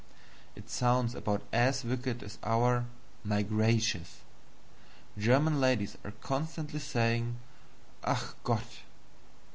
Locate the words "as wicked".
1.53-2.23